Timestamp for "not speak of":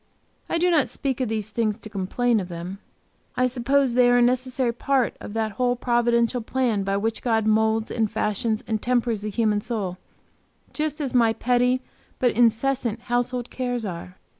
0.71-1.29